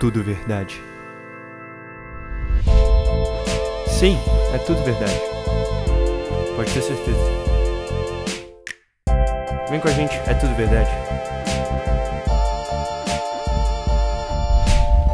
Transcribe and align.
tudo 0.00 0.22
verdade. 0.22 0.80
Sim, 3.88 4.16
é 4.54 4.58
tudo 4.58 4.82
verdade. 4.84 5.20
Pode 6.54 6.72
ter 6.72 6.82
certeza. 6.82 7.18
Vem 9.68 9.80
com 9.80 9.88
a 9.88 9.92
gente, 9.92 10.14
é 10.14 10.34
tudo 10.34 10.54
verdade. 10.54 10.90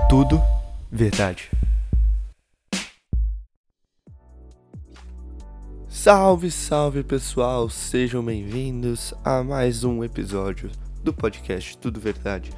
Tudo 0.08 0.42
verdade. 0.92 1.50
Salve, 5.88 6.50
salve 6.50 7.02
pessoal, 7.02 7.70
sejam 7.70 8.22
bem-vindos 8.22 9.14
a 9.24 9.42
mais 9.42 9.82
um 9.82 10.04
episódio 10.04 10.70
do 11.02 11.14
podcast 11.14 11.78
Tudo 11.78 11.98
Verdade. 11.98 12.50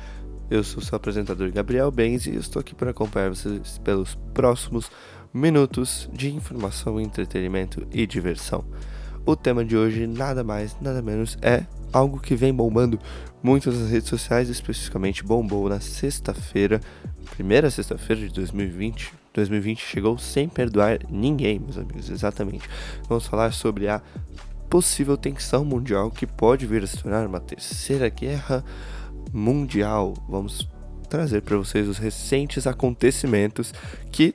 Eu 0.48 0.62
sou 0.62 0.80
seu 0.80 0.94
apresentador 0.94 1.50
Gabriel 1.50 1.90
Benz 1.90 2.26
e 2.26 2.36
estou 2.36 2.60
aqui 2.60 2.72
para 2.72 2.92
acompanhar 2.92 3.30
vocês 3.30 3.78
pelos 3.78 4.14
próximos 4.32 4.88
minutos 5.34 6.08
de 6.12 6.32
informação, 6.32 7.00
entretenimento 7.00 7.84
e 7.90 8.06
diversão. 8.06 8.64
O 9.26 9.34
tema 9.34 9.64
de 9.64 9.76
hoje, 9.76 10.06
nada 10.06 10.44
mais, 10.44 10.76
nada 10.80 11.02
menos, 11.02 11.36
é 11.42 11.66
algo 11.92 12.20
que 12.20 12.36
vem 12.36 12.54
bombando 12.54 12.96
muito 13.42 13.72
nas 13.72 13.90
redes 13.90 14.08
sociais, 14.08 14.48
especificamente 14.48 15.24
bombou 15.24 15.68
na 15.68 15.80
sexta-feira, 15.80 16.80
primeira 17.32 17.68
sexta-feira 17.68 18.22
de 18.22 18.32
2020. 18.32 19.12
2020 19.34 19.80
chegou 19.80 20.16
sem 20.16 20.48
perdoar 20.48 21.00
ninguém, 21.10 21.58
meus 21.58 21.76
amigos, 21.76 22.08
exatamente. 22.08 22.70
Vamos 23.08 23.26
falar 23.26 23.52
sobre 23.52 23.88
a 23.88 24.00
possível 24.70 25.16
tensão 25.16 25.64
mundial 25.64 26.08
que 26.08 26.26
pode 26.26 26.66
vir 26.66 26.84
a 26.84 26.86
se 26.86 27.02
tornar 27.02 27.26
uma 27.26 27.40
terceira 27.40 28.08
guerra 28.08 28.64
mundial. 29.32 30.14
Vamos 30.28 30.68
trazer 31.08 31.42
para 31.42 31.56
vocês 31.56 31.88
os 31.88 31.98
recentes 31.98 32.66
acontecimentos 32.66 33.72
que 34.10 34.34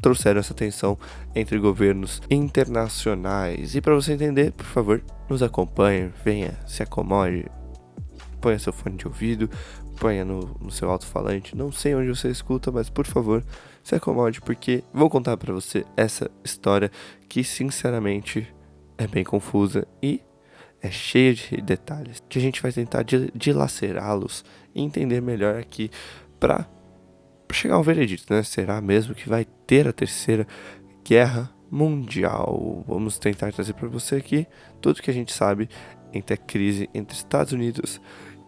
trouxeram 0.00 0.40
essa 0.40 0.54
tensão 0.54 0.98
entre 1.34 1.58
governos 1.58 2.20
internacionais. 2.30 3.74
E 3.74 3.80
para 3.80 3.94
você 3.94 4.12
entender, 4.12 4.52
por 4.52 4.66
favor, 4.66 5.02
nos 5.28 5.42
acompanhe, 5.42 6.10
venha, 6.24 6.58
se 6.66 6.82
acomode, 6.82 7.46
ponha 8.40 8.58
seu 8.58 8.72
fone 8.72 8.96
de 8.96 9.06
ouvido, 9.06 9.50
ponha 9.98 10.24
no, 10.24 10.56
no 10.60 10.70
seu 10.70 10.90
alto-falante. 10.90 11.56
Não 11.56 11.70
sei 11.70 11.94
onde 11.94 12.08
você 12.08 12.28
escuta, 12.28 12.72
mas 12.72 12.88
por 12.88 13.06
favor, 13.06 13.44
se 13.82 13.94
acomode, 13.94 14.40
porque 14.40 14.82
vou 14.92 15.10
contar 15.10 15.36
para 15.36 15.52
você 15.52 15.84
essa 15.96 16.30
história 16.44 16.90
que, 17.28 17.44
sinceramente, 17.44 18.52
é 18.96 19.06
bem 19.06 19.24
confusa 19.24 19.86
e 20.02 20.22
é 20.82 20.90
cheia 20.90 21.34
de 21.34 21.60
detalhes 21.60 22.22
que 22.28 22.38
a 22.38 22.42
gente 22.42 22.62
vai 22.62 22.72
tentar 22.72 23.04
dilacerá-los 23.34 24.44
e 24.74 24.80
entender 24.82 25.20
melhor 25.20 25.56
aqui 25.56 25.90
para 26.38 26.66
chegar 27.52 27.74
ao 27.74 27.82
veredito, 27.82 28.32
né? 28.32 28.42
Será 28.42 28.80
mesmo 28.80 29.14
que 29.14 29.28
vai 29.28 29.44
ter 29.66 29.86
a 29.86 29.92
terceira 29.92 30.46
guerra 31.04 31.50
mundial? 31.70 32.84
Vamos 32.86 33.18
tentar 33.18 33.52
trazer 33.52 33.74
para 33.74 33.88
você 33.88 34.16
aqui 34.16 34.46
tudo 34.80 35.02
que 35.02 35.10
a 35.10 35.14
gente 35.14 35.32
sabe 35.32 35.68
entre 36.12 36.34
a 36.34 36.36
crise 36.36 36.88
entre 36.94 37.16
Estados 37.16 37.52
Unidos 37.52 38.00
e 38.00 38.00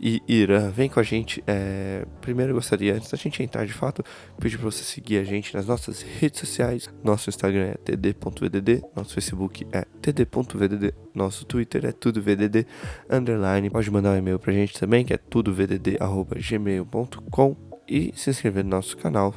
Irã. 0.02 0.70
Vem 0.70 0.88
com 0.88 0.98
a 0.98 1.02
gente. 1.02 1.42
É... 1.46 2.04
Primeiro 2.20 2.50
eu 2.50 2.56
gostaria, 2.56 2.94
antes 2.94 3.10
da 3.10 3.16
gente 3.16 3.40
entrar 3.42 3.64
de 3.64 3.72
fato, 3.72 4.04
pedir 4.40 4.58
para 4.58 4.70
você 4.70 4.82
seguir 4.82 5.18
a 5.18 5.24
gente 5.24 5.54
nas 5.54 5.66
nossas 5.66 6.02
redes 6.02 6.40
sociais. 6.40 6.90
Nosso 7.04 7.30
Instagram 7.30 7.66
é 7.66 7.74
td.vdd, 7.74 8.82
nosso 8.96 9.14
Facebook 9.14 9.64
é 9.70 9.84
td.vdd, 10.00 10.92
nosso 11.14 11.46
Twitter 11.46 11.86
é 11.86 11.92
tudovdd, 11.92 12.66
underline. 13.08 13.70
Pode 13.70 13.88
mandar 13.90 14.10
um 14.10 14.16
e-mail 14.16 14.38
pra 14.38 14.52
gente 14.52 14.78
também, 14.78 15.04
que 15.04 15.14
é 15.14 15.16
tudovdd.gmail.com 15.16 17.56
e 17.88 18.12
se 18.16 18.30
inscrever 18.30 18.64
no 18.64 18.70
nosso 18.70 18.96
canal 18.96 19.34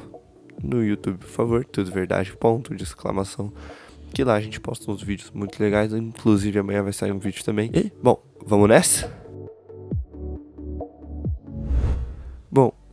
no 0.62 0.82
YouTube, 0.82 1.18
por 1.18 1.28
favor, 1.28 1.64
tudo 1.64 1.90
verdade, 1.90 2.36
ponto 2.36 2.74
de 2.74 2.82
exclamação. 2.82 3.52
Que 4.12 4.24
lá 4.24 4.34
a 4.34 4.40
gente 4.40 4.60
posta 4.60 4.90
uns 4.90 5.02
vídeos 5.02 5.30
muito 5.30 5.62
legais, 5.62 5.92
inclusive 5.92 6.58
amanhã 6.58 6.82
vai 6.82 6.92
sair 6.92 7.12
um 7.12 7.18
vídeo 7.18 7.44
também. 7.44 7.70
E, 7.74 7.92
bom, 8.02 8.22
vamos 8.46 8.68
nessa? 8.68 9.25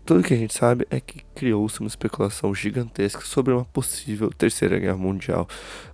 Tudo 0.05 0.23
que 0.23 0.33
a 0.33 0.37
gente 0.37 0.53
sabe 0.53 0.85
é 0.89 0.99
que 0.99 1.23
criou-se 1.33 1.79
uma 1.79 1.87
especulação 1.87 2.53
gigantesca 2.53 3.21
sobre 3.21 3.53
uma 3.53 3.65
possível 3.65 4.29
terceira 4.29 4.77
guerra 4.77 4.97
mundial, 4.97 5.47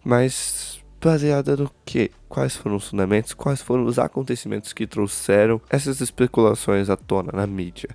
mas 0.04 0.84
baseada 1.02 1.56
no 1.56 1.72
que? 1.86 2.12
Quais 2.28 2.56
foram 2.56 2.76
os 2.76 2.90
fundamentos? 2.90 3.34
Quais 3.34 3.62
foram 3.62 3.86
os 3.86 3.98
acontecimentos 3.98 4.74
que 4.74 4.86
trouxeram 4.86 5.62
essas 5.70 6.02
especulações 6.02 6.90
à 6.90 6.98
tona 6.98 7.32
na 7.34 7.48
mídia? 7.48 7.90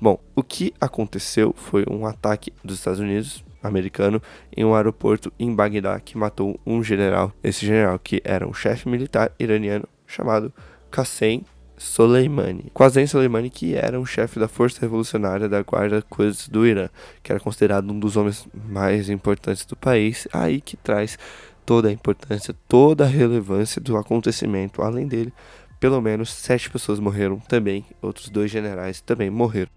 Bom, 0.00 0.18
o 0.34 0.42
que 0.42 0.72
aconteceu 0.80 1.54
foi 1.56 1.84
um 1.88 2.06
ataque 2.06 2.52
dos 2.64 2.78
Estados 2.78 3.00
Unidos 3.00 3.44
americano 3.62 4.22
em 4.56 4.64
um 4.64 4.74
aeroporto 4.74 5.32
em 5.38 5.54
Bagdá 5.54 5.98
que 6.00 6.16
matou 6.16 6.58
um 6.64 6.82
general. 6.82 7.32
Esse 7.42 7.66
general 7.66 7.98
que 7.98 8.22
era 8.24 8.46
um 8.46 8.54
chefe 8.54 8.88
militar 8.88 9.32
iraniano 9.38 9.88
chamado 10.06 10.52
Qassem 10.90 11.44
Soleimani. 11.76 12.70
Qasem 12.74 13.06
Soleimani, 13.06 13.50
que 13.50 13.74
era 13.74 13.98
um 13.98 14.06
chefe 14.06 14.38
da 14.38 14.48
Força 14.48 14.80
Revolucionária 14.80 15.48
da 15.48 15.62
Guarda 15.62 16.02
Quds 16.02 16.48
do 16.48 16.66
Irã, 16.66 16.88
que 17.22 17.30
era 17.30 17.40
considerado 17.40 17.90
um 17.90 17.98
dos 17.98 18.16
homens 18.16 18.46
mais 18.54 19.10
importantes 19.10 19.64
do 19.64 19.76
país, 19.76 20.26
aí 20.32 20.60
que 20.60 20.76
traz 20.76 21.18
toda 21.64 21.88
a 21.88 21.92
importância, 21.92 22.54
toda 22.68 23.04
a 23.04 23.08
relevância 23.08 23.80
do 23.80 23.96
acontecimento. 23.96 24.82
Além 24.82 25.06
dele, 25.06 25.32
pelo 25.78 26.00
menos 26.00 26.32
sete 26.32 26.70
pessoas 26.70 26.98
morreram 26.98 27.38
também, 27.40 27.84
outros 28.00 28.28
dois 28.28 28.50
generais 28.50 29.00
também 29.00 29.28
morreram. 29.28 29.70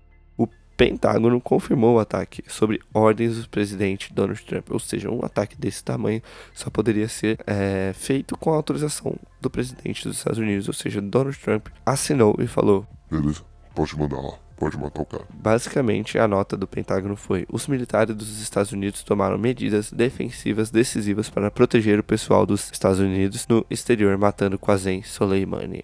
Pentágono 0.80 1.42
confirmou 1.42 1.98
o 1.98 2.00
ataque 2.00 2.42
sobre 2.48 2.80
ordens 2.94 3.44
do 3.44 3.50
presidente 3.50 4.14
Donald 4.14 4.42
Trump, 4.46 4.72
ou 4.72 4.80
seja, 4.80 5.12
um 5.12 5.26
ataque 5.26 5.58
desse 5.58 5.84
tamanho 5.84 6.22
só 6.54 6.70
poderia 6.70 7.10
ser 7.10 7.38
é, 7.46 7.92
feito 7.94 8.38
com 8.38 8.54
a 8.54 8.56
autorização 8.56 9.14
do 9.42 9.50
presidente 9.50 10.08
dos 10.08 10.16
Estados 10.16 10.40
Unidos, 10.40 10.70
ou 10.70 10.74
seja, 10.74 11.02
Donald 11.02 11.38
Trump 11.38 11.68
assinou 11.86 12.34
e 12.40 12.48
falou: 12.48 12.88
Beleza, 13.12 13.42
pode 13.76 14.00
mandar 14.00 14.22
lá. 14.22 14.38
Pode 14.56 14.78
matar 14.78 15.02
o 15.02 15.06
cara. 15.06 15.26
Basicamente, 15.34 16.18
a 16.18 16.26
nota 16.30 16.56
do 16.56 16.66
Pentágono 16.66 17.18
foi: 17.18 17.46
os 17.52 17.68
militares 17.68 18.16
dos 18.16 18.42
Estados 18.42 18.72
Unidos 18.72 19.04
tomaram 19.04 19.38
medidas 19.38 19.92
defensivas 19.92 20.72
decisivas 20.72 21.30
para 21.30 21.52
proteger 21.52 22.00
o 22.00 22.04
pessoal 22.04 22.46
dos 22.46 22.72
Estados 22.72 23.00
Unidos 23.00 23.46
no 23.50 23.66
exterior, 23.70 24.18
matando 24.18 24.58
Qasem 24.58 25.04
Soleimani. 25.04 25.84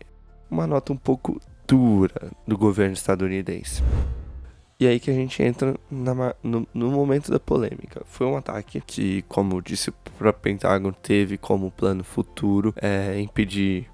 Uma 0.49 0.65
nota 0.65 0.93
um 0.93 0.97
pouco 0.97 1.41
dura 1.67 2.31
do 2.47 2.57
governo 2.57 2.93
estadunidense. 2.93 3.83
E 4.79 4.85
aí 4.85 4.99
que 4.99 5.09
a 5.09 5.13
gente 5.13 5.41
entra 5.41 5.75
na, 5.89 6.35
no, 6.43 6.67
no, 6.73 6.91
momento 6.91 7.31
da 7.31 7.39
polêmica. 7.39 8.01
Foi 8.05 8.27
um 8.27 8.35
ataque 8.35 8.81
que, 8.81 9.21
como 9.23 9.61
disse 9.61 9.89
o 9.89 9.93
próprio 10.17 10.41
Pentágono, 10.41 10.93
teve 10.93 11.37
como 11.37 11.71
plano 11.71 12.03
futuro 12.03 12.73
é, 12.81 13.17
impedir 13.19 13.89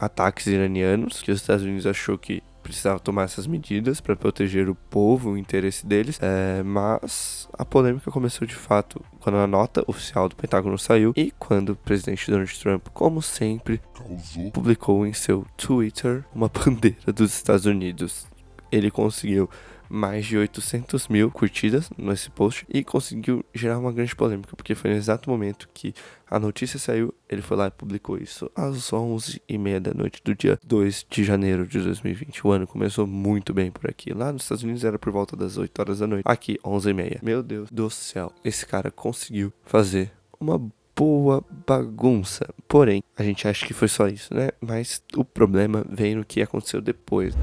ataques 0.00 0.46
iranianos, 0.46 1.20
que 1.20 1.30
os 1.30 1.40
Estados 1.40 1.64
Unidos 1.64 1.86
achou 1.86 2.16
que 2.16 2.42
precisava 2.62 2.98
tomar 3.00 3.24
essas 3.24 3.46
medidas 3.46 4.00
para 4.00 4.16
proteger 4.16 4.68
o 4.68 4.74
povo, 4.74 5.30
o 5.30 5.38
interesse 5.38 5.84
deles, 5.84 6.18
é, 6.22 6.62
mas 6.62 7.48
a 7.52 7.64
polêmica 7.64 8.10
começou 8.10 8.46
de 8.46 8.54
fato 8.54 9.04
quando 9.20 9.36
a 9.36 9.46
nota 9.46 9.84
oficial 9.86 10.28
do 10.28 10.36
Pentágono 10.36 10.78
saiu 10.78 11.12
e 11.16 11.32
quando 11.38 11.70
o 11.70 11.76
presidente 11.76 12.30
Donald 12.30 12.60
Trump, 12.60 12.86
como 12.94 13.20
sempre, 13.20 13.80
Causou. 13.94 14.50
publicou 14.52 15.06
em 15.06 15.12
seu 15.12 15.44
Twitter 15.56 16.24
uma 16.34 16.48
bandeira 16.54 17.12
dos 17.12 17.34
Estados 17.34 17.66
Unidos. 17.66 18.26
Ele 18.70 18.90
conseguiu 18.90 19.50
mais 19.92 20.24
de 20.24 20.38
800 20.38 21.06
mil 21.08 21.30
curtidas 21.30 21.90
nesse 21.98 22.30
post 22.30 22.66
e 22.68 22.82
conseguiu 22.82 23.44
gerar 23.52 23.78
uma 23.78 23.92
grande 23.92 24.16
polêmica, 24.16 24.56
porque 24.56 24.74
foi 24.74 24.90
no 24.90 24.96
exato 24.96 25.28
momento 25.28 25.68
que 25.74 25.92
a 26.30 26.38
notícia 26.38 26.78
saiu, 26.78 27.12
ele 27.28 27.42
foi 27.42 27.58
lá 27.58 27.66
e 27.66 27.70
publicou 27.70 28.16
isso 28.16 28.50
às 28.56 28.90
11h30 28.90 29.80
da 29.80 29.92
noite 29.92 30.22
do 30.24 30.34
dia 30.34 30.58
2 30.64 31.06
de 31.10 31.22
janeiro 31.22 31.66
de 31.66 31.78
2020. 31.78 32.46
O 32.46 32.50
ano 32.50 32.66
começou 32.66 33.06
muito 33.06 33.52
bem 33.52 33.70
por 33.70 33.90
aqui. 33.90 34.14
Lá 34.14 34.32
nos 34.32 34.44
Estados 34.44 34.64
Unidos 34.64 34.82
era 34.82 34.98
por 34.98 35.12
volta 35.12 35.36
das 35.36 35.58
8 35.58 35.78
horas 35.78 35.98
da 35.98 36.06
noite. 36.06 36.24
Aqui, 36.24 36.58
11h30. 36.64 37.18
Meu 37.22 37.42
Deus 37.42 37.68
do 37.70 37.90
céu, 37.90 38.32
esse 38.42 38.64
cara 38.64 38.90
conseguiu 38.90 39.52
fazer 39.66 40.10
uma 40.40 40.58
boa 40.96 41.44
bagunça. 41.66 42.48
Porém, 42.66 43.02
a 43.14 43.22
gente 43.22 43.46
acha 43.46 43.66
que 43.66 43.74
foi 43.74 43.88
só 43.88 44.08
isso, 44.08 44.34
né? 44.34 44.48
Mas 44.58 45.02
o 45.14 45.24
problema 45.24 45.84
vem 45.86 46.14
no 46.14 46.24
que 46.24 46.40
aconteceu 46.40 46.80
depois. 46.80 47.34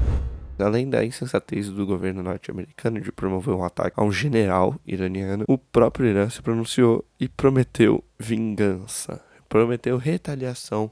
Além 0.60 0.88
da 0.88 1.04
insensatez 1.04 1.68
do 1.68 1.86
governo 1.86 2.22
norte-americano 2.22 3.00
de 3.00 3.10
promover 3.10 3.54
um 3.54 3.64
ataque 3.64 3.98
a 3.98 4.04
um 4.04 4.12
general 4.12 4.74
iraniano, 4.86 5.44
o 5.48 5.58
próprio 5.58 6.06
Irã 6.06 6.28
se 6.28 6.42
pronunciou 6.42 7.04
e 7.18 7.28
prometeu 7.28 8.04
vingança, 8.18 9.22
prometeu 9.48 9.96
retaliação 9.96 10.90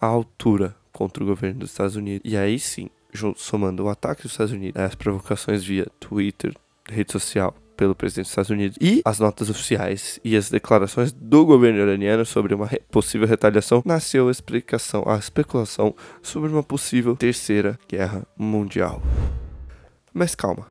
à 0.00 0.06
altura 0.06 0.74
contra 0.92 1.22
o 1.22 1.26
governo 1.26 1.60
dos 1.60 1.70
Estados 1.70 1.96
Unidos. 1.96 2.30
E 2.30 2.36
aí 2.36 2.58
sim, 2.58 2.88
somando 3.36 3.84
o 3.84 3.88
ataque 3.88 4.22
dos 4.22 4.32
Estados 4.32 4.52
Unidos, 4.52 4.80
as 4.80 4.94
provocações 4.94 5.64
via 5.64 5.86
Twitter, 5.98 6.54
rede 6.88 7.12
social, 7.12 7.54
pelo 7.80 7.94
presidente 7.94 8.24
dos 8.24 8.32
Estados 8.32 8.50
Unidos 8.50 8.76
e 8.78 9.00
as 9.06 9.18
notas 9.18 9.48
oficiais 9.48 10.20
e 10.22 10.36
as 10.36 10.50
declarações 10.50 11.12
do 11.12 11.46
governo 11.46 11.78
iraniano 11.78 12.26
sobre 12.26 12.52
uma 12.52 12.68
possível 12.90 13.26
retaliação, 13.26 13.82
nasceu 13.86 14.28
a 14.28 14.30
explicação, 14.30 15.02
a 15.06 15.16
especulação 15.16 15.96
sobre 16.20 16.50
uma 16.50 16.62
possível 16.62 17.16
terceira 17.16 17.78
guerra 17.88 18.26
mundial. 18.36 19.00
Mas 20.12 20.34
calma. 20.34 20.66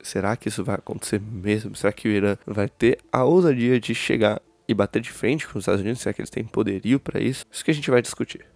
será 0.00 0.36
que 0.36 0.48
isso 0.48 0.62
vai 0.62 0.76
acontecer 0.76 1.20
mesmo? 1.20 1.74
Será 1.74 1.92
que 1.92 2.06
o 2.06 2.12
Irã 2.12 2.36
vai 2.46 2.68
ter 2.68 3.00
a 3.10 3.24
ousadia 3.24 3.80
de 3.80 3.92
chegar 3.92 4.40
e 4.68 4.72
bater 4.72 5.02
de 5.02 5.10
frente 5.10 5.48
com 5.48 5.58
os 5.58 5.62
Estados 5.64 5.80
Unidos? 5.80 6.02
Será 6.02 6.12
que 6.12 6.20
eles 6.20 6.30
têm 6.30 6.44
poderio 6.44 7.00
para 7.00 7.20
isso? 7.20 7.44
Isso 7.50 7.64
que 7.64 7.72
a 7.72 7.74
gente 7.74 7.90
vai 7.90 8.00
discutir. 8.00 8.53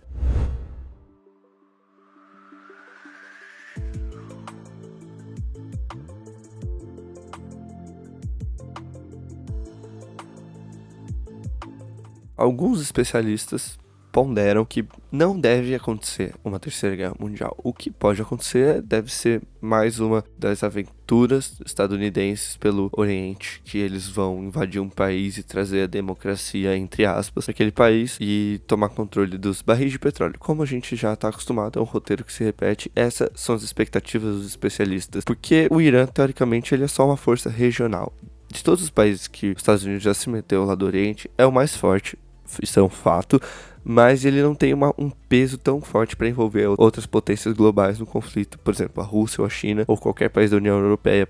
Alguns 12.38 12.80
especialistas 12.80 13.76
ponderam 14.12 14.64
que 14.64 14.86
não 15.10 15.38
deve 15.38 15.74
acontecer 15.74 16.34
uma 16.44 16.60
terceira 16.60 16.94
guerra 16.94 17.14
mundial. 17.18 17.56
O 17.64 17.72
que 17.72 17.90
pode 17.90 18.22
acontecer 18.22 18.80
deve 18.80 19.12
ser 19.12 19.42
mais 19.60 19.98
uma 19.98 20.24
das 20.38 20.62
aventuras 20.62 21.60
estadunidenses 21.66 22.56
pelo 22.56 22.90
Oriente, 22.92 23.60
que 23.64 23.76
eles 23.76 24.08
vão 24.08 24.44
invadir 24.44 24.80
um 24.80 24.88
país 24.88 25.36
e 25.36 25.42
trazer 25.42 25.82
a 25.82 25.86
democracia, 25.86 26.76
entre 26.76 27.04
aspas, 27.04 27.48
naquele 27.48 27.72
país 27.72 28.16
e 28.20 28.60
tomar 28.68 28.90
controle 28.90 29.36
dos 29.36 29.60
barris 29.60 29.90
de 29.90 29.98
petróleo. 29.98 30.36
Como 30.38 30.62
a 30.62 30.66
gente 30.66 30.94
já 30.94 31.14
está 31.14 31.28
acostumado, 31.28 31.78
é 31.78 31.82
um 31.82 31.84
roteiro 31.84 32.24
que 32.24 32.32
se 32.32 32.44
repete. 32.44 32.90
Essas 32.94 33.30
são 33.34 33.56
as 33.56 33.64
expectativas 33.64 34.36
dos 34.36 34.46
especialistas, 34.46 35.24
porque 35.24 35.66
o 35.72 35.80
Irã, 35.80 36.06
teoricamente, 36.06 36.72
ele 36.72 36.84
é 36.84 36.88
só 36.88 37.04
uma 37.04 37.16
força 37.16 37.50
regional. 37.50 38.12
De 38.50 38.64
todos 38.64 38.82
os 38.82 38.90
países 38.90 39.28
que 39.28 39.50
os 39.50 39.58
Estados 39.58 39.84
Unidos 39.84 40.02
já 40.02 40.14
se 40.14 40.30
meteu 40.30 40.64
lá 40.64 40.74
do 40.74 40.86
Oriente, 40.86 41.30
é 41.36 41.44
o 41.44 41.52
mais 41.52 41.76
forte, 41.76 42.16
isso 42.62 42.78
é 42.78 42.82
um 42.82 42.88
fato, 42.88 43.40
mas 43.84 44.24
ele 44.24 44.42
não 44.42 44.54
tem 44.54 44.74
uma, 44.74 44.92
um 44.98 45.10
peso 45.10 45.56
tão 45.56 45.80
forte 45.80 46.16
para 46.16 46.28
envolver 46.28 46.66
outras 46.78 47.06
potências 47.06 47.54
globais 47.54 47.98
no 47.98 48.06
conflito, 48.06 48.58
por 48.58 48.74
exemplo, 48.74 49.02
a 49.02 49.06
Rússia 49.06 49.40
ou 49.40 49.46
a 49.46 49.50
China 49.50 49.84
ou 49.86 49.96
qualquer 49.96 50.28
país 50.28 50.50
da 50.50 50.56
União 50.56 50.78
Europeia 50.78 51.28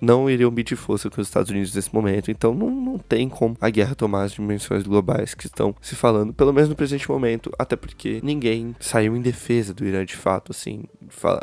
não 0.00 0.30
iriam 0.30 0.50
medir 0.50 0.76
força 0.76 1.10
com 1.10 1.20
os 1.20 1.26
Estados 1.26 1.50
Unidos 1.50 1.74
nesse 1.74 1.92
momento, 1.92 2.30
então 2.30 2.54
não, 2.54 2.70
não 2.70 2.98
tem 2.98 3.28
como 3.28 3.56
a 3.60 3.68
guerra 3.68 3.94
tomar 3.94 4.22
as 4.22 4.32
dimensões 4.32 4.84
globais 4.84 5.34
que 5.34 5.46
estão 5.46 5.74
se 5.80 5.96
falando, 5.96 6.32
pelo 6.32 6.52
menos 6.52 6.68
no 6.68 6.76
presente 6.76 7.10
momento, 7.10 7.50
até 7.58 7.76
porque 7.76 8.20
ninguém 8.22 8.74
saiu 8.78 9.16
em 9.16 9.20
defesa 9.20 9.74
do 9.74 9.84
Irã 9.84 10.04
de 10.04 10.16
fato, 10.16 10.52
assim, 10.52 10.84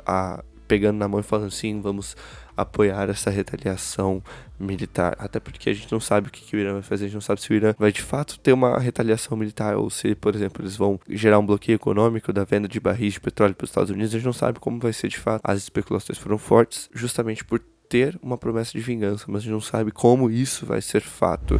a, 0.05 0.43
pegando 0.67 0.97
na 0.97 1.07
mão 1.07 1.19
e 1.19 1.23
falando 1.23 1.47
assim, 1.47 1.81
vamos 1.81 2.15
apoiar 2.55 3.09
essa 3.09 3.29
retaliação 3.29 4.23
militar, 4.59 5.15
até 5.19 5.39
porque 5.39 5.69
a 5.69 5.73
gente 5.73 5.91
não 5.91 5.99
sabe 5.99 6.29
o 6.29 6.31
que, 6.31 6.41
que, 6.41 6.55
o 6.55 6.59
Irã 6.59 6.73
vai 6.73 6.81
fazer, 6.81 7.05
a 7.05 7.07
gente 7.07 7.15
não 7.15 7.21
sabe 7.21 7.41
se 7.41 7.51
o 7.51 7.53
Irã 7.53 7.75
vai 7.77 7.91
de 7.91 8.01
fato 8.01 8.39
ter 8.39 8.53
uma 8.53 8.79
retaliação 8.79 9.37
militar 9.37 9.75
ou 9.75 9.89
se, 9.89 10.15
por 10.15 10.33
exemplo, 10.33 10.61
eles 10.61 10.77
vão 10.77 10.99
gerar 11.09 11.39
um 11.39 11.45
bloqueio 11.45 11.75
econômico 11.75 12.31
da 12.31 12.43
venda 12.43 12.67
de 12.67 12.79
barris 12.79 13.13
de 13.13 13.19
petróleo 13.19 13.53
para 13.53 13.65
os 13.65 13.69
Estados 13.69 13.89
Unidos, 13.89 14.13
a 14.13 14.17
gente 14.17 14.25
não 14.25 14.33
sabe 14.33 14.59
como 14.59 14.79
vai 14.79 14.93
ser 14.93 15.07
de 15.07 15.17
fato. 15.17 15.41
As 15.43 15.59
especulações 15.59 16.17
foram 16.17 16.37
fortes 16.37 16.89
justamente 16.93 17.43
por 17.43 17.59
ter 17.89 18.17
uma 18.21 18.37
promessa 18.37 18.71
de 18.71 18.79
vingança, 18.79 19.25
mas 19.27 19.41
a 19.41 19.43
gente 19.43 19.51
não 19.51 19.61
sabe 19.61 19.91
como 19.91 20.29
isso 20.31 20.65
vai 20.65 20.81
ser 20.81 21.01
fato. 21.01 21.59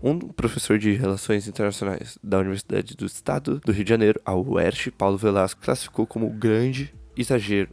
Um 0.00 0.16
professor 0.18 0.78
de 0.78 0.92
Relações 0.92 1.48
Internacionais 1.48 2.16
da 2.22 2.38
Universidade 2.38 2.96
do 2.96 3.04
Estado 3.04 3.60
do 3.64 3.72
Rio 3.72 3.84
de 3.84 3.90
Janeiro, 3.90 4.20
a 4.24 4.34
UERJ, 4.34 4.92
Paulo 4.92 5.18
Velasco, 5.18 5.60
classificou 5.60 6.06
como 6.06 6.30
grande 6.30 6.94
exagero 7.16 7.70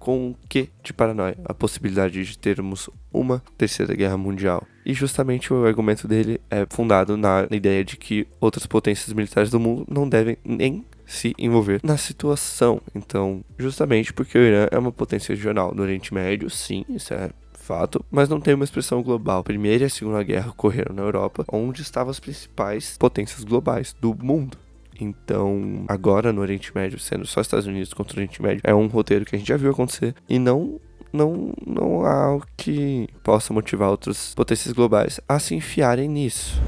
com 0.00 0.30
o 0.30 0.36
que 0.48 0.70
de 0.82 0.92
paranoia? 0.92 1.36
A 1.44 1.54
possibilidade 1.54 2.24
de 2.24 2.38
termos 2.38 2.90
uma 3.12 3.40
terceira 3.56 3.94
guerra 3.94 4.16
mundial. 4.16 4.66
E 4.84 4.92
justamente 4.92 5.52
o 5.52 5.64
argumento 5.64 6.08
dele 6.08 6.40
é 6.50 6.66
fundado 6.68 7.16
na 7.16 7.46
ideia 7.50 7.84
de 7.84 7.96
que 7.96 8.26
outras 8.40 8.66
potências 8.66 9.12
militares 9.12 9.50
do 9.50 9.60
mundo 9.60 9.86
não 9.88 10.08
devem 10.08 10.36
nem 10.44 10.84
se 11.06 11.34
envolver 11.38 11.80
na 11.84 11.96
situação. 11.96 12.80
Então, 12.94 13.44
justamente 13.58 14.12
porque 14.12 14.38
o 14.38 14.42
Irã 14.42 14.66
é 14.70 14.78
uma 14.78 14.90
potência 14.90 15.34
regional 15.34 15.74
no 15.74 15.82
Oriente 15.82 16.14
Médio, 16.14 16.48
sim, 16.48 16.84
isso 16.88 17.12
é 17.12 17.30
fato, 17.52 18.04
mas 18.10 18.28
não 18.28 18.40
tem 18.40 18.54
uma 18.54 18.64
expressão 18.64 19.02
global. 19.02 19.44
Primeira 19.44 19.84
e 19.84 19.86
a 19.86 19.90
Segunda 19.90 20.22
Guerra 20.22 20.50
ocorreram 20.50 20.94
na 20.94 21.02
Europa, 21.02 21.44
onde 21.52 21.82
estavam 21.82 22.10
as 22.10 22.18
principais 22.18 22.96
potências 22.98 23.44
globais 23.44 23.94
do 24.00 24.14
mundo. 24.14 24.56
Então, 25.00 25.84
agora 25.88 26.32
no 26.32 26.40
Oriente 26.40 26.74
Médio, 26.74 26.98
sendo 26.98 27.26
só 27.26 27.40
Estados 27.40 27.66
Unidos 27.66 27.92
contra 27.92 28.14
o 28.14 28.18
Oriente 28.18 28.42
Médio, 28.42 28.60
é 28.64 28.74
um 28.74 28.86
roteiro 28.86 29.24
que 29.24 29.34
a 29.34 29.38
gente 29.38 29.48
já 29.48 29.56
viu 29.56 29.70
acontecer 29.70 30.14
e 30.28 30.38
não 30.38 30.80
não, 31.12 31.52
não 31.66 32.04
há 32.04 32.24
algo 32.24 32.46
que 32.56 33.08
possa 33.22 33.52
motivar 33.52 33.90
outras 33.90 34.32
potências 34.34 34.72
globais 34.72 35.20
a 35.28 35.38
se 35.38 35.54
enfiarem 35.54 36.08
nisso. 36.08 36.60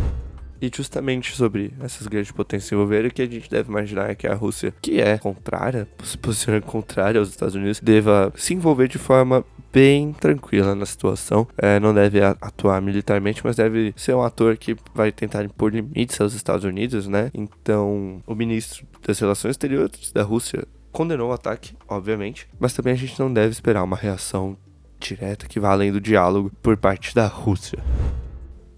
E 0.61 0.71
justamente 0.73 1.35
sobre 1.35 1.73
essas 1.81 2.07
grandes 2.07 2.31
potências 2.31 2.69
se 2.69 2.75
envolverem, 2.75 3.09
o 3.09 3.13
que 3.13 3.23
a 3.23 3.27
gente 3.27 3.51
deve 3.51 3.69
imaginar 3.69 4.11
é 4.11 4.15
que 4.15 4.29
a 4.29 4.35
Rússia, 4.35 4.73
que 4.81 5.01
é 5.01 5.19
contrária, 5.19 5.89
se 6.05 6.17
posiciona 6.17 6.61
contrária 6.61 7.19
aos 7.19 7.31
Estados 7.31 7.57
Unidos, 7.57 7.81
deva 7.81 8.33
se 8.37 8.55
envolver 8.55 8.87
de 8.87 8.99
forma 8.99 9.45
bem 9.73 10.13
tranquila 10.13 10.75
na 10.75 10.87
situação. 10.87 11.47
É, 11.57 11.81
não 11.81 11.95
deve 11.95 12.21
atuar 12.23 12.81
militarmente, 12.83 13.41
mas 13.45 13.57
deve 13.57 13.95
ser 13.97 14.15
um 14.15 14.23
ator 14.23 14.57
que 14.57 14.77
vai 14.95 15.11
tentar 15.11 15.45
impor 15.45 15.73
limites 15.73 16.21
aos 16.21 16.35
Estados 16.35 16.65
Unidos, 16.65 17.09
né? 17.09 17.31
Então, 17.33 18.23
o 18.27 18.35
ministro 18.35 18.87
das 19.07 19.19
Relações 19.19 19.53
Exteriores 19.53 20.13
da 20.13 20.23
Rússia 20.23 20.65
condenou 20.93 21.31
o 21.31 21.33
ataque, 21.33 21.75
obviamente, 21.89 22.47
mas 22.61 22.75
também 22.75 22.93
a 22.93 22.97
gente 22.97 23.19
não 23.19 23.33
deve 23.33 23.51
esperar 23.51 23.83
uma 23.83 23.97
reação 23.97 24.57
direta 25.01 25.49
que 25.49 25.59
vá 25.59 25.73
além 25.73 25.91
do 25.91 26.01
diálogo 26.01 26.53
por 26.63 26.77
parte 26.77 27.15
da 27.15 27.27
Rússia. 27.27 27.79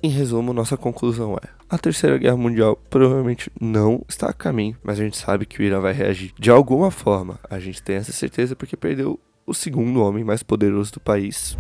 Em 0.03 0.09
resumo, 0.09 0.53
nossa 0.53 0.77
conclusão 0.77 1.37
é: 1.43 1.49
a 1.69 1.79
Terceira 1.79 2.19
Guerra 2.19 2.37
Mundial 2.37 2.79
provavelmente 2.89 3.51
não 3.61 4.05
está 4.09 4.29
a 4.29 4.33
caminho, 4.33 4.77
mas 4.83 5.01
a 5.01 5.05
gente 5.05 5.17
sabe 5.17 5.47
que 5.47 5.59
o 5.59 5.63
Irã 5.63 5.81
vai 5.81 5.93
reagir 5.93 6.33
de 6.39 6.51
alguma 6.51 6.91
forma. 6.91 7.39
A 7.49 7.59
gente 7.59 7.83
tem 7.83 7.97
essa 7.97 8.13
certeza 8.13 8.55
porque 8.55 8.77
perdeu 8.77 9.19
o 9.47 9.55
segundo 9.55 10.03
homem 10.03 10.25
mais 10.25 10.43
poderoso 10.43 10.93
do 10.93 11.01
país. 11.01 11.57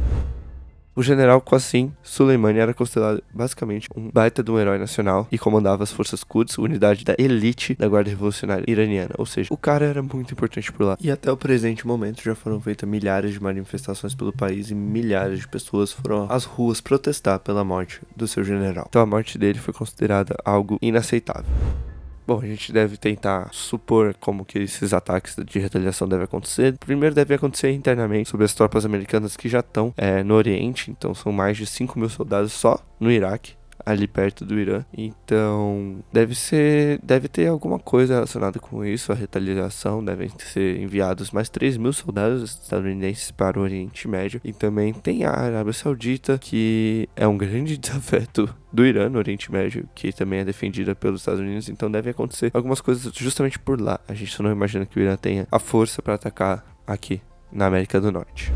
O 0.96 1.02
general 1.02 1.40
Qassim 1.40 1.92
Soleimani 2.04 2.60
era 2.60 2.72
considerado 2.72 3.20
basicamente 3.34 3.88
um 3.96 4.08
baita 4.12 4.44
de 4.44 4.50
um 4.52 4.60
herói 4.60 4.78
nacional 4.78 5.26
e 5.30 5.36
comandava 5.36 5.82
as 5.82 5.90
forças 5.90 6.22
Quds, 6.22 6.56
unidade 6.56 7.04
da 7.04 7.16
elite 7.18 7.74
da 7.74 7.88
Guarda 7.88 8.10
Revolucionária 8.10 8.64
Iraniana. 8.68 9.12
Ou 9.18 9.26
seja, 9.26 9.52
o 9.52 9.56
cara 9.56 9.84
era 9.84 10.00
muito 10.00 10.32
importante 10.32 10.72
por 10.72 10.84
lá. 10.84 10.96
E 11.00 11.10
até 11.10 11.32
o 11.32 11.36
presente 11.36 11.84
momento 11.84 12.22
já 12.22 12.36
foram 12.36 12.60
feitas 12.60 12.88
milhares 12.88 13.32
de 13.32 13.42
manifestações 13.42 14.14
pelo 14.14 14.32
país 14.32 14.70
e 14.70 14.74
milhares 14.74 15.40
de 15.40 15.48
pessoas 15.48 15.90
foram 15.90 16.30
às 16.30 16.44
ruas 16.44 16.80
protestar 16.80 17.40
pela 17.40 17.64
morte 17.64 18.00
do 18.14 18.28
seu 18.28 18.44
general. 18.44 18.86
Então 18.88 19.02
a 19.02 19.06
morte 19.06 19.36
dele 19.36 19.58
foi 19.58 19.74
considerada 19.74 20.36
algo 20.44 20.78
inaceitável. 20.80 21.50
Bom, 22.26 22.40
a 22.40 22.46
gente 22.46 22.72
deve 22.72 22.96
tentar 22.96 23.50
supor 23.52 24.14
como 24.18 24.44
que 24.44 24.58
esses 24.58 24.94
ataques 24.94 25.36
de 25.44 25.58
retaliação 25.58 26.08
devem 26.08 26.24
acontecer. 26.24 26.74
Primeiro 26.78 27.14
deve 27.14 27.34
acontecer 27.34 27.70
internamente 27.70 28.30
sobre 28.30 28.46
as 28.46 28.54
tropas 28.54 28.86
americanas 28.86 29.36
que 29.36 29.48
já 29.48 29.60
estão 29.60 29.92
é, 29.96 30.22
no 30.22 30.34
Oriente, 30.34 30.90
então 30.90 31.14
são 31.14 31.30
mais 31.30 31.56
de 31.56 31.66
5 31.66 31.98
mil 31.98 32.08
soldados 32.08 32.52
só 32.52 32.80
no 32.98 33.10
Iraque 33.10 33.54
ali 33.84 34.06
perto 34.06 34.44
do 34.44 34.58
Irã. 34.58 34.84
Então, 34.96 35.98
deve 36.12 36.34
ser, 36.34 36.98
deve 37.02 37.28
ter 37.28 37.48
alguma 37.48 37.78
coisa 37.78 38.14
relacionada 38.14 38.58
com 38.58 38.84
isso, 38.84 39.12
a 39.12 39.14
retaliação, 39.14 40.04
devem 40.04 40.30
ser 40.38 40.80
enviados 40.80 41.30
mais 41.30 41.48
3 41.48 41.76
mil 41.76 41.92
soldados 41.92 42.42
estadunidenses 42.62 43.30
para 43.30 43.58
o 43.58 43.62
Oriente 43.62 44.08
Médio. 44.08 44.40
E 44.44 44.52
também 44.52 44.92
tem 44.92 45.24
a 45.24 45.30
Arábia 45.30 45.72
Saudita, 45.72 46.38
que 46.38 47.08
é 47.16 47.26
um 47.26 47.36
grande 47.36 47.76
desafeto 47.78 48.48
do 48.72 48.84
Irã 48.84 49.08
no 49.08 49.18
Oriente 49.18 49.52
Médio, 49.52 49.88
que 49.94 50.12
também 50.12 50.40
é 50.40 50.44
defendida 50.44 50.94
pelos 50.94 51.20
Estados 51.20 51.40
Unidos, 51.40 51.68
então 51.68 51.90
deve 51.90 52.10
acontecer 52.10 52.50
algumas 52.52 52.80
coisas 52.80 53.12
justamente 53.14 53.58
por 53.58 53.80
lá. 53.80 54.00
A 54.08 54.14
gente 54.14 54.42
não 54.42 54.50
imagina 54.50 54.84
que 54.84 54.98
o 54.98 55.02
Irã 55.02 55.16
tenha 55.16 55.46
a 55.50 55.58
força 55.58 56.02
para 56.02 56.14
atacar 56.14 56.64
aqui 56.86 57.20
na 57.52 57.66
América 57.66 58.00
do 58.00 58.10
Norte. 58.10 58.52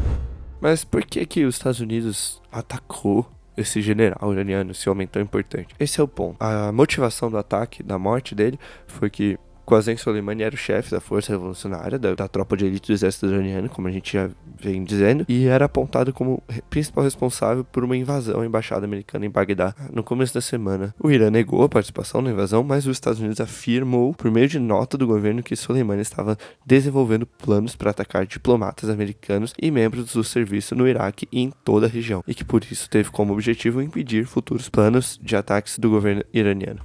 Mas 0.60 0.84
por 0.84 1.04
que 1.04 1.24
que 1.24 1.44
os 1.44 1.54
Estados 1.54 1.80
Unidos 1.80 2.42
atacou 2.50 3.30
esse 3.58 3.82
general 3.82 4.32
iraniano, 4.32 4.70
esse 4.70 4.88
homem 4.88 5.06
tão 5.06 5.20
importante. 5.20 5.74
Esse 5.78 6.00
é 6.00 6.02
o 6.02 6.08
ponto. 6.08 6.36
A 6.40 6.70
motivação 6.72 7.30
do 7.30 7.36
ataque, 7.36 7.82
da 7.82 7.98
morte 7.98 8.34
dele, 8.34 8.58
foi 8.86 9.10
que 9.10 9.38
Qasem 9.68 9.98
Soleimani 9.98 10.42
era 10.42 10.54
o 10.54 10.58
chefe 10.58 10.90
da 10.90 11.00
força 11.00 11.32
revolucionária, 11.32 11.98
da, 11.98 12.14
da, 12.14 12.26
tropa 12.26 12.56
de 12.56 12.64
elite 12.64 12.90
do 12.90 12.94
exército 12.94 13.26
iraniano, 13.26 13.68
como 13.68 13.86
a 13.86 13.90
gente 13.90 14.14
já 14.14 14.30
vem 14.58 14.82
dizendo, 14.82 15.26
e 15.28 15.46
era 15.46 15.66
apontado 15.66 16.10
como 16.12 16.42
principal 16.70 17.04
responsável 17.04 17.62
por 17.64 17.84
uma 17.84 17.96
invasão 17.96 18.40
à 18.40 18.46
embaixada 18.46 18.86
americana 18.86 19.26
em 19.26 19.30
Bagdá 19.30 19.74
no 19.92 20.02
começo 20.02 20.32
da 20.32 20.40
semana. 20.40 20.94
O 20.98 21.10
Irã 21.10 21.30
negou 21.30 21.62
a 21.62 21.68
participação 21.68 22.22
na 22.22 22.30
invasão, 22.30 22.62
mas 22.62 22.86
os 22.86 22.96
Estados 22.96 23.20
Unidos 23.20 23.40
afirmou, 23.40 24.14
por 24.14 24.30
meio 24.30 24.48
de 24.48 24.58
nota 24.58 24.96
do 24.96 25.06
governo, 25.06 25.42
que 25.42 25.54
Soleimani 25.54 26.00
estava 26.00 26.38
desenvolvendo 26.64 27.26
planos 27.26 27.76
para 27.76 27.90
atacar 27.90 28.26
diplomatas 28.26 28.88
americanos 28.88 29.52
e 29.60 29.70
membros 29.70 30.14
do 30.14 30.24
serviço 30.24 30.74
no 30.74 30.88
Iraque 30.88 31.28
e 31.30 31.40
em 31.40 31.52
toda 31.62 31.86
a 31.86 31.90
região, 31.90 32.24
e 32.26 32.34
que 32.34 32.44
por 32.44 32.64
isso 32.64 32.88
teve 32.88 33.10
como 33.10 33.34
objetivo 33.34 33.82
impedir 33.82 34.24
futuros 34.24 34.68
planos 34.68 35.20
de 35.22 35.36
ataques 35.36 35.78
do 35.78 35.90
governo 35.90 36.24
iraniano. 36.32 36.80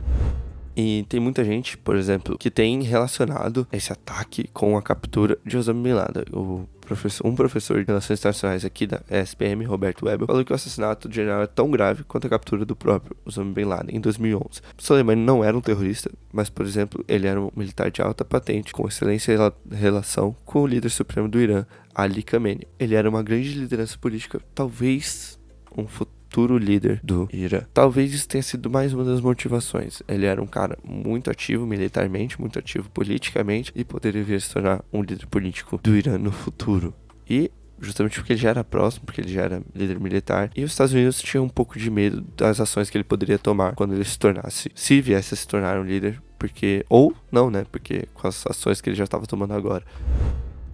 E 0.75 1.05
tem 1.07 1.19
muita 1.19 1.43
gente, 1.43 1.77
por 1.77 1.95
exemplo, 1.95 2.37
que 2.37 2.49
tem 2.49 2.81
relacionado 2.81 3.67
esse 3.71 3.93
ataque 3.93 4.49
com 4.53 4.75
a 4.77 4.81
captura 4.81 5.37
de 5.45 5.57
Osama 5.57 5.83
Bin 5.83 5.93
Laden. 5.93 6.23
O 6.31 6.67
professor, 6.81 7.27
um 7.27 7.35
professor 7.35 7.79
de 7.79 7.87
Relações 7.87 8.19
Internacionais 8.19 8.65
aqui 8.65 8.87
da 8.87 9.01
SPM, 9.09 9.63
Roberto 9.65 10.05
Weber, 10.05 10.27
falou 10.27 10.43
que 10.43 10.51
o 10.51 10.55
assassinato 10.55 11.07
do 11.07 11.13
general 11.13 11.43
é 11.43 11.47
tão 11.47 11.69
grave 11.69 12.03
quanto 12.03 12.27
a 12.27 12.29
captura 12.29 12.65
do 12.65 12.75
próprio 12.75 13.15
Osama 13.23 13.53
Bin 13.53 13.65
Laden 13.65 13.95
em 13.95 14.01
2011. 14.01 14.61
Soleimani 14.77 15.21
não 15.21 15.43
era 15.43 15.55
um 15.55 15.61
terrorista, 15.61 16.11
mas, 16.31 16.49
por 16.49 16.65
exemplo, 16.65 17.03
ele 17.07 17.27
era 17.27 17.39
um 17.39 17.51
militar 17.55 17.91
de 17.91 18.01
alta 18.01 18.25
patente, 18.25 18.73
com 18.73 18.87
excelência 18.87 19.53
relação 19.71 20.35
com 20.43 20.63
o 20.63 20.67
líder 20.67 20.89
supremo 20.89 21.29
do 21.29 21.39
Irã, 21.39 21.65
Ali 21.93 22.23
Khamenei. 22.23 22.67
Ele 22.79 22.95
era 22.95 23.09
uma 23.09 23.21
grande 23.21 23.53
liderança 23.53 23.97
política, 23.97 24.41
talvez 24.55 25.39
um 25.77 25.87
futuro 25.87 26.12
futuro 26.33 26.57
líder 26.57 26.99
do 27.03 27.29
Irã. 27.31 27.61
Talvez 27.71 28.11
isso 28.11 28.27
tenha 28.27 28.41
sido 28.41 28.67
mais 28.67 28.91
uma 28.91 29.03
das 29.03 29.21
motivações. 29.21 30.01
Ele 30.07 30.25
era 30.25 30.41
um 30.41 30.47
cara 30.47 30.79
muito 30.83 31.29
ativo 31.29 31.63
militarmente, 31.67 32.41
muito 32.41 32.57
ativo 32.57 32.89
politicamente 32.89 33.71
e 33.75 33.83
poderia 33.83 34.23
vir 34.23 34.41
se 34.41 34.51
tornar 34.51 34.83
um 34.91 35.03
líder 35.03 35.27
político 35.27 35.79
do 35.83 35.95
Irã 35.95 36.17
no 36.17 36.31
futuro. 36.31 36.91
E 37.29 37.51
justamente 37.79 38.15
porque 38.17 38.33
ele 38.33 38.39
já 38.39 38.49
era 38.49 38.63
próximo, 38.63 39.05
porque 39.05 39.21
ele 39.21 39.31
já 39.31 39.43
era 39.43 39.61
líder 39.75 39.99
militar, 39.99 40.49
e 40.55 40.63
os 40.63 40.71
Estados 40.71 40.93
Unidos 40.93 41.21
tinham 41.21 41.43
um 41.43 41.49
pouco 41.49 41.77
de 41.77 41.91
medo 41.91 42.25
das 42.35 42.59
ações 42.59 42.89
que 42.89 42.97
ele 42.97 43.03
poderia 43.03 43.37
tomar 43.37 43.75
quando 43.75 43.93
ele 43.93 44.05
se 44.05 44.17
tornasse, 44.17 44.71
se 44.73 45.01
viesse 45.01 45.33
a 45.33 45.37
se 45.37 45.47
tornar 45.47 45.77
um 45.77 45.83
líder, 45.83 46.19
porque 46.39 46.85
ou 46.89 47.13
não, 47.31 47.51
né? 47.51 47.65
Porque 47.71 48.07
com 48.13 48.27
as 48.27 48.47
ações 48.47 48.81
que 48.81 48.89
ele 48.89 48.95
já 48.95 49.03
estava 49.03 49.27
tomando 49.27 49.53
agora. 49.53 49.83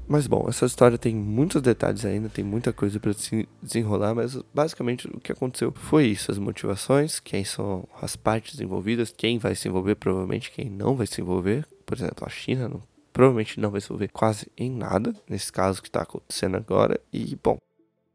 Mas 0.10 0.26
bom, 0.26 0.48
essa 0.50 0.66
história 0.66 0.98
tem 0.98 1.14
muitos 1.14 1.62
detalhes 1.62 2.04
ainda, 2.04 2.30
tem 2.30 2.44
muita 2.44 2.74
coisa 2.74 3.00
para 3.00 3.14
se 3.14 3.48
desenrolar, 3.62 4.16
mas 4.16 4.36
basicamente 4.52 5.08
o 5.08 5.20
que 5.20 5.32
aconteceu 5.32 5.72
foi 5.72 6.08
isso: 6.08 6.32
as 6.32 6.40
motivações, 6.40 7.20
quem 7.20 7.46
são 7.46 7.88
as 8.02 8.16
partes 8.16 8.60
envolvidas, 8.60 9.14
quem 9.16 9.38
vai 9.38 9.54
se 9.54 9.68
envolver, 9.68 9.94
provavelmente 9.94 10.50
quem 10.50 10.68
não 10.68 10.96
vai 10.96 11.06
se 11.06 11.22
envolver. 11.22 11.64
Por 11.86 11.96
exemplo, 11.96 12.26
a 12.26 12.30
China 12.30 12.68
não, 12.68 12.82
provavelmente 13.14 13.60
não 13.60 13.70
vai 13.70 13.80
se 13.80 13.86
envolver 13.86 14.08
quase 14.08 14.48
em 14.58 14.72
nada, 14.72 15.14
nesse 15.30 15.52
caso 15.52 15.80
que 15.80 15.90
está 15.90 16.02
acontecendo 16.02 16.58
agora. 16.58 17.00
E 17.14 17.38
bom, 17.44 17.60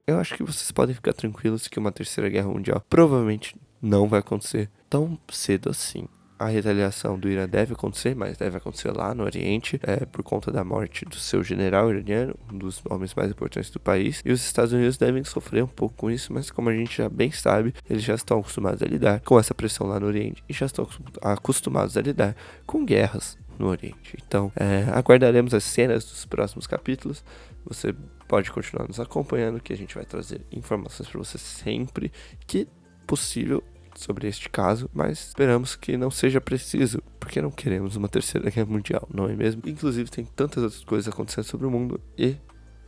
eu 0.05 0.19
acho 0.19 0.35
que 0.35 0.43
vocês 0.43 0.73
podem 0.73 0.97
ficar 0.97 1.13
tranquilos 1.13 1.69
que 1.69 1.79
uma 1.79 1.93
terceira 1.93 2.29
guerra 2.29 2.49
mundial 2.49 2.85
provavelmente 2.91 3.55
não 3.81 4.09
vai 4.09 4.19
acontecer 4.19 4.69
tão 4.91 5.17
cedo 5.31 5.71
assim 5.71 6.09
a 6.39 6.47
retaliação 6.47 7.19
do 7.19 7.29
Irã 7.29 7.49
deve 7.49 7.75
acontecer, 7.75 8.15
mas 8.15 8.37
deve 8.37 8.57
acontecer 8.57 8.91
lá 8.91 9.15
no 9.15 9.25
Oriente, 9.25 9.79
é, 9.83 10.05
por 10.05 10.23
conta 10.23 10.51
da 10.51 10.65
morte 10.65 11.05
do 11.05 11.17
seu 11.17 11.45
general 11.45 11.91
iraniano, 11.91 12.35
um 12.53 12.59
dos 12.59 12.83
homens 12.89 13.15
mais 13.15 13.31
importantes 13.31 13.71
do 13.71 13.79
país. 13.79 14.21
E 14.25 14.33
os 14.33 14.45
Estados 14.45 14.73
Unidos 14.73 14.97
devem 14.97 15.23
sofrer 15.25 15.63
um 15.63 15.69
pouco 15.69 15.95
com 15.97 16.11
isso, 16.11 16.33
mas 16.33 16.51
como 16.51 16.69
a 16.69 16.75
gente 16.75 16.99
já 16.99 17.09
bem 17.09 17.31
sabe, 17.31 17.73
eles 17.89 18.03
já 18.03 18.15
estão 18.15 18.41
acostumados 18.41 18.83
a 18.83 18.87
lidar 18.87 19.21
com 19.21 19.39
essa 19.39 19.55
pressão 19.55 19.87
lá 19.87 20.01
no 20.01 20.07
Oriente 20.07 20.43
e 20.49 20.53
já 20.53 20.67
estão 20.67 20.89
acostumados 21.23 21.97
a 21.97 22.01
lidar 22.01 22.37
com 22.67 22.85
guerras 22.85 23.39
no 23.59 23.69
Oriente. 23.69 24.19
Então, 24.27 24.51
é, 24.57 24.85
aguardaremos 24.93 25.55
as 25.55 25.65
cenas 25.65 26.05
dos 26.05 26.25
próximos 26.25 26.67
capítulos. 26.67 27.25
Você 27.65 27.95
pode 28.27 28.51
continuar 28.51 28.89
nos 28.89 28.99
acompanhando, 28.99 29.61
que 29.61 29.73
a 29.73 29.77
gente 29.77 29.95
vai 29.95 30.05
trazer 30.05 30.41
informações 30.51 31.09
para 31.09 31.19
você 31.19 31.39
sempre 31.39 32.11
que 32.47 32.67
possível 33.07 33.63
sobre 33.97 34.29
este 34.29 34.49
caso, 34.49 34.89
mas 34.93 35.29
esperamos 35.29 35.77
que 35.77 35.97
não 35.97 36.11
seja 36.11 36.41
preciso, 36.41 37.03
porque 37.19 37.41
não 37.41 37.51
queremos 37.51 37.97
uma 37.97 38.09
terceira 38.09 38.51
guerra 38.51 38.67
mundial, 38.67 39.09
não 39.13 39.29
é 39.29 39.35
mesmo? 39.35 39.63
Inclusive, 39.67 40.11
tem 40.11 40.25
tantas 40.25 40.63
outras 40.63 40.85
coisas 40.85 41.13
acontecendo 41.13 41.45
sobre 41.45 41.67
o 41.67 41.71
mundo 41.71 42.01
e 42.19 42.37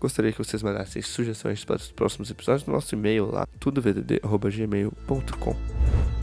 gostaria 0.01 0.33
que 0.33 0.39
vocês 0.39 0.63
mandassem 0.63 1.03
sugestões 1.03 1.65
para 1.65 1.77
os 1.77 1.93
próximos 1.93 2.31
episódios 2.31 2.67
no 2.67 2.75
nosso 2.75 2.95
e-mail 2.95 3.31
lá, 3.31 3.47
tudovdd.gmail.com. 3.59 6.16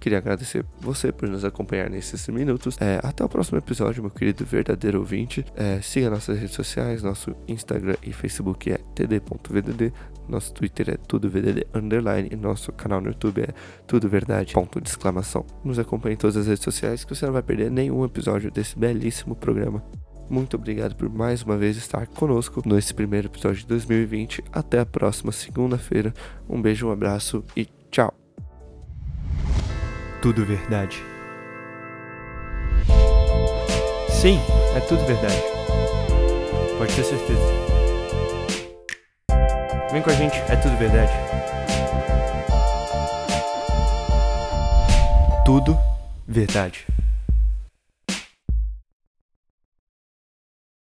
Queria 0.00 0.16
agradecer 0.16 0.64
você 0.80 1.12
por 1.12 1.28
nos 1.28 1.44
acompanhar 1.44 1.90
nesses 1.90 2.26
minutos. 2.28 2.76
É, 2.80 2.98
até 3.02 3.22
o 3.22 3.28
próximo 3.28 3.58
episódio, 3.58 4.02
meu 4.02 4.10
querido 4.10 4.46
verdadeiro 4.46 4.98
ouvinte. 4.98 5.44
É, 5.54 5.80
siga 5.82 6.08
nossas 6.08 6.38
redes 6.38 6.54
sociais, 6.54 7.02
nosso 7.02 7.36
Instagram 7.46 7.96
e 8.02 8.12
Facebook 8.12 8.72
é 8.72 8.78
td.vdd, 8.94 9.92
nosso 10.26 10.54
Twitter 10.54 10.90
é 10.90 10.96
tudovdd 10.96 11.66
underline 11.74 12.30
e 12.32 12.36
nosso 12.36 12.72
canal 12.72 13.00
no 13.00 13.08
YouTube 13.08 13.42
é 13.42 13.52
tudo 13.86 14.08
verdade 14.08 14.54
ponto 14.54 14.80
de 14.80 14.88
exclamação. 14.88 15.44
Nos 15.62 15.78
acompanhe 15.78 16.14
em 16.14 16.18
todas 16.18 16.36
as 16.38 16.46
redes 16.46 16.64
sociais 16.64 17.04
que 17.04 17.14
você 17.14 17.26
não 17.26 17.34
vai 17.34 17.42
perder 17.42 17.70
nenhum 17.70 18.02
episódio 18.04 18.50
desse 18.50 18.78
belíssimo 18.78 19.36
programa. 19.36 19.84
Muito 20.30 20.56
obrigado 20.56 20.94
por 20.94 21.10
mais 21.10 21.42
uma 21.42 21.58
vez 21.58 21.76
estar 21.76 22.06
conosco 22.06 22.62
nesse 22.64 22.94
primeiro 22.94 23.26
episódio 23.26 23.62
de 23.62 23.66
2020. 23.66 24.44
Até 24.52 24.78
a 24.78 24.86
próxima 24.86 25.32
segunda-feira. 25.32 26.14
Um 26.48 26.62
beijo, 26.62 26.86
um 26.86 26.92
abraço 26.92 27.44
e 27.56 27.66
tchau 27.90 28.29
tudo 30.20 30.44
verdade. 30.44 31.02
Sim, 34.10 34.38
é 34.76 34.80
tudo 34.80 35.04
verdade. 35.06 35.42
Pode 36.76 36.94
ter 36.94 37.04
certeza. 37.04 37.40
Vem 39.90 40.02
com 40.02 40.10
a 40.10 40.14
gente, 40.14 40.36
é 40.36 40.56
tudo 40.56 40.76
verdade. 40.76 41.12
Tudo 45.44 45.78
verdade. 46.28 46.86